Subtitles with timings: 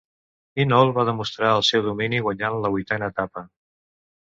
[0.63, 3.47] Hinault va demostrar el seu domini guanyant la vuitena etapa.